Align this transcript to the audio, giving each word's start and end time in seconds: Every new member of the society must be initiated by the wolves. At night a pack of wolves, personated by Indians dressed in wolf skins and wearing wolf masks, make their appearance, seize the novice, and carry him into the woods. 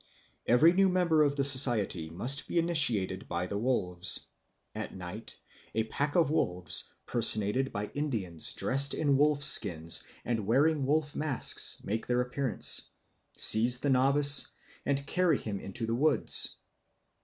Every 0.47 0.73
new 0.73 0.89
member 0.89 1.21
of 1.21 1.35
the 1.35 1.43
society 1.43 2.09
must 2.09 2.47
be 2.47 2.57
initiated 2.57 3.27
by 3.29 3.45
the 3.45 3.59
wolves. 3.59 4.25
At 4.73 4.95
night 4.95 5.37
a 5.75 5.83
pack 5.83 6.15
of 6.15 6.31
wolves, 6.31 6.89
personated 7.05 7.71
by 7.71 7.91
Indians 7.93 8.51
dressed 8.53 8.95
in 8.95 9.15
wolf 9.15 9.43
skins 9.43 10.03
and 10.25 10.47
wearing 10.47 10.87
wolf 10.87 11.15
masks, 11.15 11.79
make 11.83 12.07
their 12.07 12.21
appearance, 12.21 12.89
seize 13.37 13.79
the 13.81 13.91
novice, 13.91 14.47
and 14.87 15.05
carry 15.05 15.37
him 15.37 15.59
into 15.59 15.85
the 15.85 15.93
woods. 15.93 16.55